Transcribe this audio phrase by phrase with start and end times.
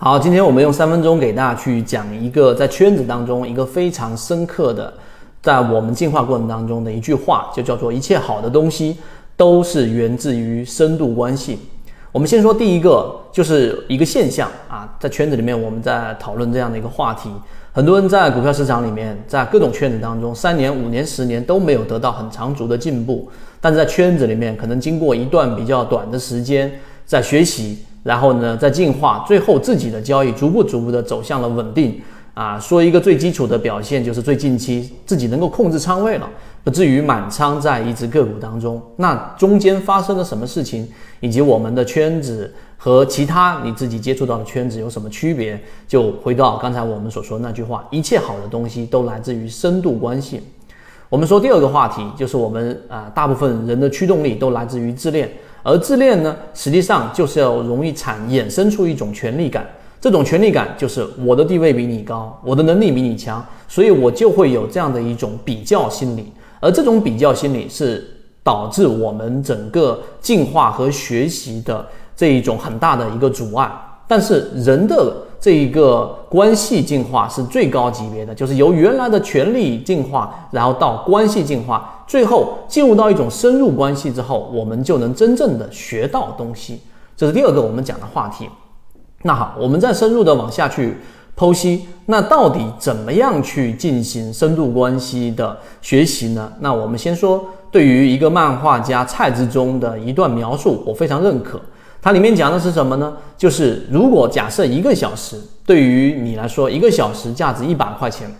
[0.00, 4.94] 好，今天我们用三分钟给大家去讲一个在圈子当中一个非常深刻的，
[5.42, 8.96] 在我们进化过程当中的一句话，就叫做一切好的东西
[9.36, 11.58] 都是源自于深度关系。
[12.12, 17.28] 我们先说第一个，就是一个现象啊，在圈子里面我们在讨论这样的一个话题，
[17.72, 23.28] 很多人在股票市场里面，在各种圈子当中，三年、五年、十年都没有得到很长足的进步，
[23.60, 26.70] 但是在圈子里面，可能经过一段比较短的时间
[27.04, 27.80] 在学习。
[28.08, 32.00] 然后呢，在进化，最后自己的交易逐步逐步的走向了稳定
[32.32, 32.58] 啊。
[32.58, 36.26] 说一个最基础的表现，就是最近期自己能够控制仓位了，
[36.64, 38.80] 不至于满仓在一只个股当中。
[38.96, 40.88] 那中间发生了什么事情，
[41.20, 45.60] 以及我们的圈子和其他你自己接触到的圈子有什么区别？
[45.86, 50.40] 就回到刚才我们所说的那句话：一切好的东西都来自于深度关系。
[51.10, 55.30] 我们说第二个话题，就是我们啊，大部分人的驱动力都来自于自恋。
[55.62, 59.66] 而自恋呢，实际上就是要容易产衍生出一种权力感，
[60.00, 68.08] 这种权力感就是我的地位比你高，我的能力比你强，所以我就会有这样的一种比较心理，而这种比较心理是
[68.42, 73.70] 导致我们整个进化和学习的这一种很大的一个阻碍。
[74.06, 86.80] 但是人的这一个关系进化是最高级别的，就是由原来的权力进化，然后到关系进化，最后进入到一种深入关系之后，我们就能真正的学到东西。
[87.16, 88.48] 这是第二个我们讲的话题。
[89.22, 90.96] 那好，我们再深入的往下去
[91.36, 96.52] 剖析，那到底怎么样去进行深度关系的学习呢？
[96.60, 101.60] 那我们先说，对于一个漫画家蔡志忠的一段描述，我非常认可。
[102.00, 103.16] 它里面讲的是什么呢？
[103.36, 105.36] 就是如果假设一个小时
[105.66, 108.32] 对于你来说，一个小时价值一百块钱，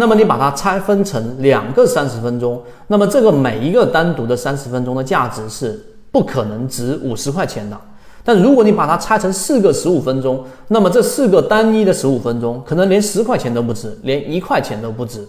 [0.00, 7.76] 那么你把它拆分成两个三十分钟，那么这个每一个单独的三十分钟的价值是不可能值五十块钱的。
[8.22, 15.26] 但如果你把它拆成四个十五分钟，那么这四个单一的十五分钟可能连十块钱都不值，连一块钱都不值。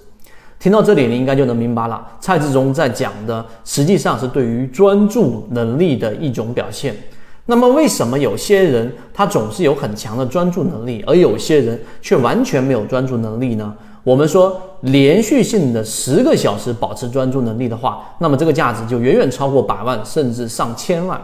[0.59, 6.96] 听到这里，你应该就能明白了，蔡志忠在讲的实际上是对于专注能力的一种表现。
[7.47, 13.74] 那么，为什么有些人他总是有很强的专注能力，而有些人却完全没有专注能力呢？
[14.03, 21.19] 我们说，连续性的十个小时保持专注能力的话，那么这个价值就远远超过百万，甚至上千万。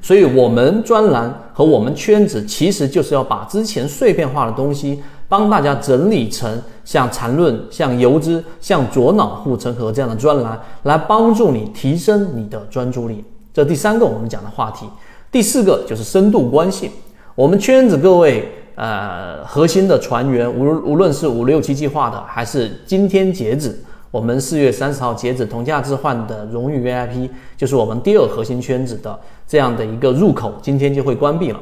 [0.00, 6.50] 所以，我们专栏和我们圈子其实就是要把之前碎片化的东西帮大家整理成
[6.84, 13.22] 像缠论、像游资、像左脑护城河这样的专栏，来帮助你提升你的专注力。
[13.52, 14.86] 这第三个我们讲的话题。
[15.30, 16.90] 第四个就是深度关系，
[17.34, 18.48] 我们圈子各位
[18.80, 23.78] 呃核心的船员，无无论是五六七计划的，还是今天截止，
[24.10, 31.60] 我们四月三十号截止同价置换的荣誉 VIP，就是我们第二核心圈子的这样的一个入口，今天就会关闭了。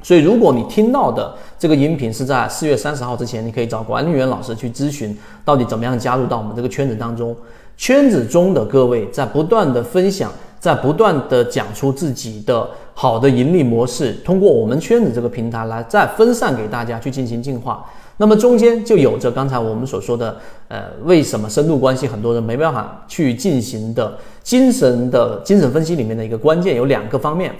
[0.00, 7.36] 所以如果你听到的这个音频是在四月三十号之前，你可以找管理员老师去咨询，到底怎么样加入到我们这个圈子当中。
[7.76, 10.30] 圈子中的各位在不断的分享。
[10.60, 17.84] 在不断的讲出自己的好的盈利模式，通过我们圈子这个平台来再分散给大家去进行进化。
[18.16, 20.36] 那么中间就有着刚才我们所说的，
[20.68, 27.52] 呃，为什么深度关系很多人没办法去进行的精神的精神分析里面的一个关键有两个方面。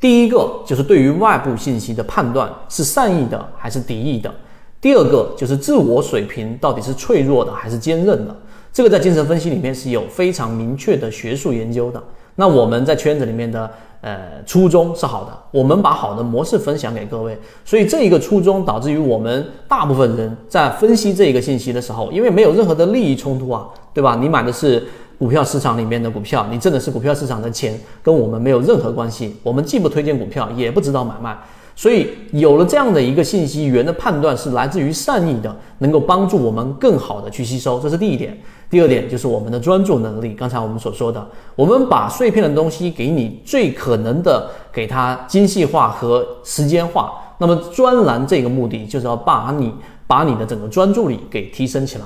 [0.00, 4.28] 第一个就是对于外部信息的判断是善意的还是敌意的。
[4.80, 8.36] 第二个就是自我水平到底是脆弱的还是坚韧的。
[8.72, 12.02] 这个在精神分析里面是有非常明确的学术研究的。
[12.42, 13.70] 那我们在圈子里面的
[14.00, 24.18] 呃初衷是好的，我们把好的模式分享给各位，所以这一个初衷导致于我们大部分人在分析这一个信息的时候，因为没有任何的利益冲突啊，对吧？
[24.20, 24.84] 你买的是
[25.20, 31.38] 股票市场里面的股票，你挣的是股票市场的钱，跟我们没有任何关系，我们既不推荐股票，也不指导买卖。
[31.76, 38.36] 所以有了这样的一个信息源的判断是来自于善意的，能够帮助我们更好的去吸收，这是第一点。
[38.72, 40.32] 第二点就是我们的专注能力。
[40.32, 41.22] 刚才我们所说的，
[41.54, 47.12] 我们把碎片的东西给你最可能的给它精细化和时间化。
[47.36, 49.70] 那么专栏这个目的就是要把你
[50.06, 52.04] 把你的整个专注力给提升起来。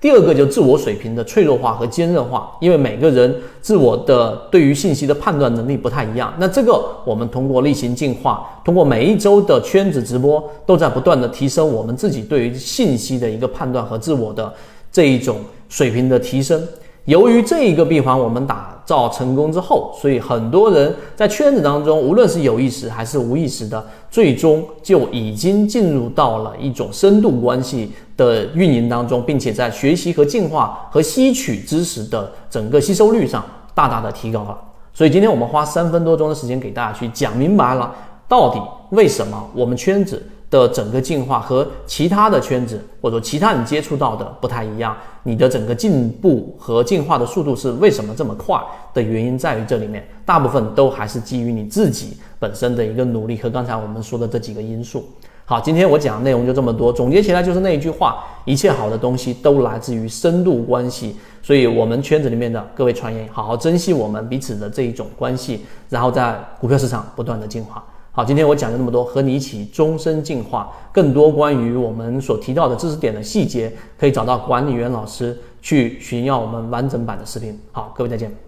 [0.00, 6.32] 第二个就自我水平的脆弱化和坚韧化，因为每个人自我的对于信息的判断能力不太一样。
[6.38, 14.50] 那这个我们通过例行进化，通过每一周的圈子直播，都在不断的提升我们自己对于信息的一个判断和自我的
[14.90, 15.40] 这一种
[15.76, 16.66] 水平的提升。
[17.04, 33.44] 由于这一个闭环我们打造成功之后，所以很多人在圈子当中，无论是有意识还是无意识的，最终就已经进入到了一种深度关系的运营当中，并且在学习和进化和吸取知识的整个吸收率上
[33.74, 34.58] 大大的提高了。
[34.94, 37.94] 所以今天我们花三分多钟的时间给大家去讲明白了，
[38.26, 38.58] 到底
[38.92, 40.26] 为什么我们圈子。
[40.56, 48.58] 的整个进化和其他的圈子或者说其他人接触到的不太一样，你的整个进步和进化的速度是为什么这么快
[48.94, 55.04] 的原因在于这里面，大部分都还是基于你自己本身的一个努力和刚才我们说的这几个因素。
[55.48, 61.14] 好，今天我讲的内容就这么多，总结起来就是那一句话：一切好的东西都来自于深度关系。
[61.40, 67.84] 所以，我们圈子里面的各位传言，好好珍惜我们彼此的这一种关系，然后在股票市场不断的进化。
[68.16, 70.72] 好，今天我讲了那么多，和你一起终身进化。
[70.90, 77.60] 更多关于我们所提到的知识点的细节，可以找到管理员老师去寻要我们完整版的视频。
[77.72, 78.45] 好，各位再见。